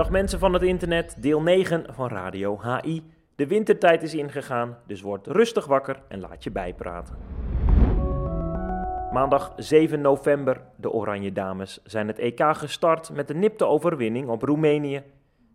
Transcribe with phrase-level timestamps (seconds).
[0.00, 3.02] Dag mensen van het internet, deel 9 van Radio HI.
[3.34, 7.16] De wintertijd is ingegaan, dus word rustig wakker en laat je bijpraten.
[9.12, 14.42] Maandag 7 november, de Oranje Dames zijn het EK gestart met de nipte overwinning op
[14.42, 15.02] Roemenië.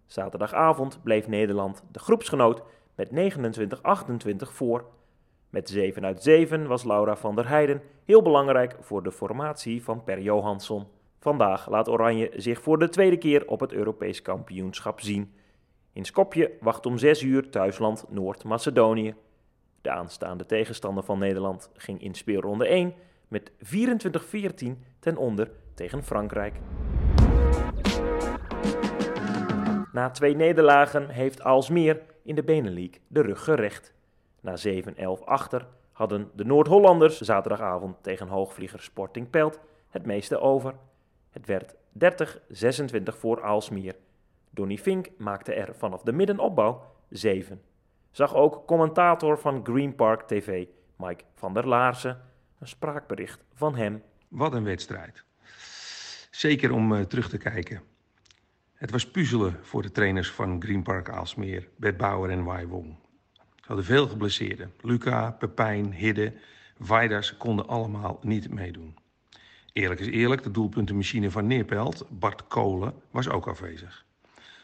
[0.05, 2.63] Zaterdagavond bleef Nederland de groepsgenoot
[2.95, 3.13] met 29-28
[4.37, 4.85] voor.
[5.49, 10.03] Met 7 uit 7 was Laura van der Heijden heel belangrijk voor de formatie van
[10.03, 10.85] Per Johansson.
[11.25, 15.33] Vandaag laat Oranje zich voor de tweede keer op het Europees kampioenschap zien.
[15.93, 19.15] In Skopje wacht om 6 uur thuisland Noord-Macedonië.
[19.81, 22.93] De aanstaande tegenstander van Nederland ging in speelronde 1
[23.27, 23.55] met 24-14
[24.99, 26.55] ten onder tegen Frankrijk.
[29.91, 33.93] Na twee nederlagen heeft Alsmeer in de Benelink de rug gerecht.
[34.41, 40.73] Na 7-11 achter hadden de Noord-Hollanders zaterdagavond tegen hoogvlieger Sporting Pelt het meeste over.
[41.35, 41.75] Het werd
[43.13, 43.95] 30-26 voor Aalsmeer.
[44.49, 47.61] Donny Fink maakte er vanaf de middenopbouw 7.
[48.11, 52.21] Zag ook commentator van Green Park TV, Mike van der Laarsen,
[52.59, 54.03] een spraakbericht van hem.
[54.27, 55.23] Wat een wedstrijd.
[56.31, 57.81] Zeker om uh, terug te kijken.
[58.73, 62.95] Het was puzzelen voor de trainers van Green Park Aalsmeer, Bert Bauer en Wai Wong.
[63.33, 64.73] Ze hadden veel geblesseerden.
[64.81, 66.33] Luca, Pepijn, Hidde,
[66.77, 69.03] Weiders konden allemaal niet meedoen.
[69.75, 74.05] Eerlijk is eerlijk, de doelpuntenmachine van Neerpelt, Bart Kolen, was ook afwezig.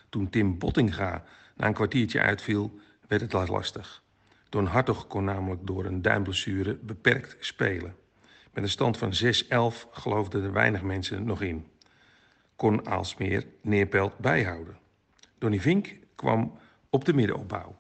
[0.09, 1.23] Toen Tim Bottinga
[1.55, 4.03] na een kwartiertje uitviel, werd het lastig.
[4.49, 7.95] Don Hartog kon namelijk door een duimblessure beperkt spelen.
[8.53, 11.67] Met een stand van 6-11 geloofden er weinig mensen nog in.
[12.55, 14.77] Kon Aalsmeer Neerpelt bijhouden.
[15.37, 16.59] Donny Vink kwam
[16.89, 17.75] op de middenopbouw.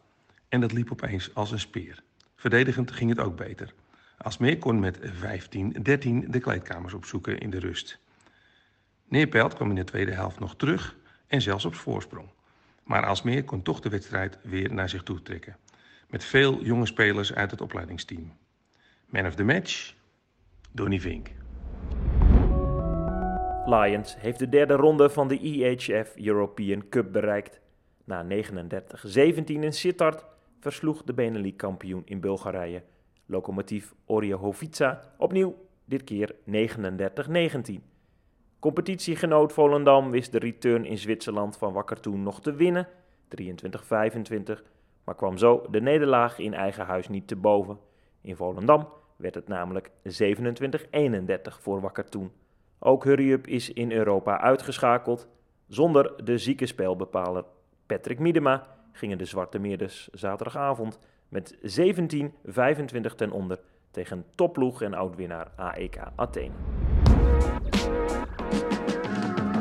[0.49, 2.03] En dat liep opeens als een speer.
[2.35, 3.73] Verdedigend ging het ook beter.
[4.23, 5.03] Aalsmeer kon met 15-13
[6.27, 7.99] de kleedkamers opzoeken in de rust.
[9.07, 10.95] Neerpelt kwam in de tweede helft nog terug
[11.27, 12.29] en zelfs op voorsprong.
[12.83, 15.57] Maar Aalsmeer kon toch de wedstrijd weer naar zich toe trekken.
[16.09, 18.33] Met veel jonge spelers uit het opleidingsteam.
[19.05, 19.93] Man of the match,
[20.71, 21.29] Donny Vink.
[23.65, 27.59] Lions heeft de derde ronde van de EHF European Cup bereikt.
[28.03, 30.25] Na 39-17 in Sittard
[30.59, 32.83] versloeg de Benelux-kampioen in Bulgarije,
[33.31, 35.55] locomotief Orjehovica, opnieuw,
[35.85, 37.73] dit keer 39-19.
[38.59, 42.87] Competitiegenoot Volendam wist de return in Zwitserland van Wakker toen nog te winnen,
[43.41, 44.61] 23-25,
[45.03, 47.79] maar kwam zo de nederlaag in eigen huis niet te boven.
[48.21, 49.91] In Volendam werd het namelijk 27-31
[51.59, 52.31] voor Wakker toen.
[52.79, 55.27] Ook Hurry is in Europa uitgeschakeld.
[55.67, 57.45] Zonder de zieke spelbepaler
[57.85, 60.99] Patrick Miedema gingen de Zwarte Meerders zaterdagavond
[61.31, 63.59] met 17-25 ten onder
[63.91, 66.53] tegen topploeg en oudwinnaar AEK Athene.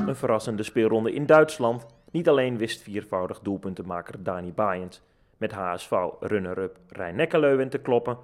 [0.07, 1.87] Een verrassende speelronde in Duitsland.
[2.11, 5.03] Niet alleen wist viervoudig doelpuntenmaker Dani Bayens
[5.37, 8.19] met HSV runner-up Rijn-Nekkerleuwen te kloppen.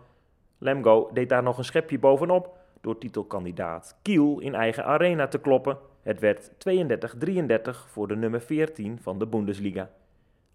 [0.58, 5.78] Lemgo deed daar nog een schepje bovenop door titelkandidaat Kiel in eigen arena te kloppen.
[6.02, 6.52] Het werd 32-33
[7.86, 9.90] voor de nummer 14 van de Bundesliga.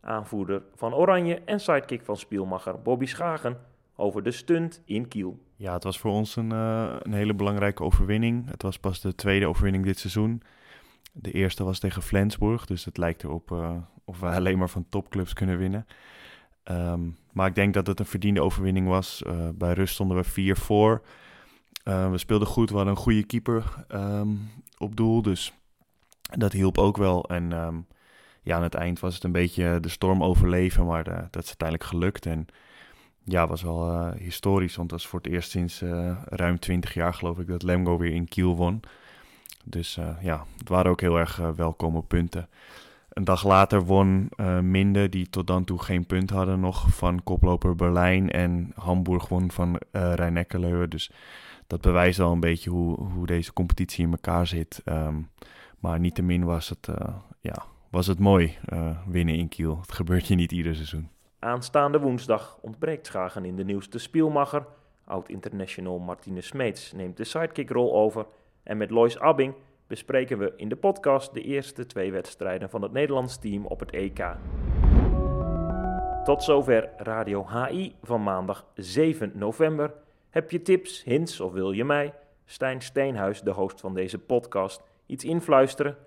[0.02, 3.58] Aanvoerder van Oranje en sidekick van Spielmacher Bobby Schagen
[3.96, 5.40] over de stunt in Kiel.
[5.56, 8.50] Ja, het was voor ons een, uh, een hele belangrijke overwinning.
[8.50, 10.42] Het was pas de tweede overwinning dit seizoen.
[11.12, 13.76] De eerste was tegen Flensburg, dus het lijkt erop uh,
[14.06, 15.86] of we alleen maar van topclubs kunnen winnen.
[16.64, 19.24] Um, maar ik denk dat het een verdiende overwinning was.
[19.28, 21.02] Uh, bij rust stonden we 4 voor.
[21.84, 25.54] we speelden goed, we hadden een goede keeper um, op doel, dus
[26.22, 27.24] dat hielp ook wel.
[27.24, 27.88] En um,
[28.44, 31.48] ja, aan het eind was het een beetje de storm overleven, maar uh, dat is
[31.48, 32.26] uiteindelijk gelukt.
[32.26, 32.48] En
[33.24, 36.94] ja, was wel uh, historisch, want dat was voor het eerst sinds uh, ruim 20
[36.94, 38.80] jaar geloof ik dat Lemgo weer in Kiel won.
[39.64, 42.50] Dus ja, het waren ook heel erg welkome punten.
[43.10, 44.30] Een dag later won
[44.62, 48.32] Minde, die tot dan toe geen punt hadden, nog van koploper Berlijn.
[48.32, 50.46] En Hamburg won van uh, rijn
[50.90, 51.12] Dus
[51.68, 54.82] dat bewijst al een beetje hoe, hoe deze competitie in elkaar zit.
[54.86, 55.30] Um,
[55.80, 56.88] maar niettemin was het,
[57.40, 59.78] ja, was het mooi uh, winnen in Kiel.
[59.82, 61.10] Het gebeurt je niet ieder seizoen.
[61.40, 64.66] Aanstaande woensdag ontbreekt Schagen in de nieuwste spielmacher.
[65.06, 68.26] Oud-international Martine Smeets neemt de sidekick-rol over.
[68.64, 69.54] En met Lois Abbing
[69.88, 73.92] bespreken we in de podcast de eerste twee wedstrijden van het Nederlands team op het
[73.92, 74.36] EK.
[76.24, 79.94] Tot zover Radio HI van maandag 7 november.
[80.30, 82.14] Heb je tips, hints of wil je mij,
[82.46, 85.98] Stijn Steenhuis, de host van deze podcast, iets influisteren?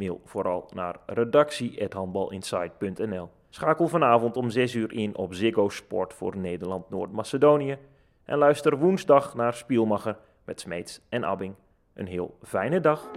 [0.00, 3.28] Mail vooral naar redactie.handbalinsight.nl.
[3.48, 7.78] Schakel vanavond om 6 uur in op Ziggo Sport voor Nederland-Noord-Macedonië.
[8.24, 11.54] En luister woensdag naar Spielmacher met Smeets en Abbing.
[11.94, 13.10] Een heel fijne dag.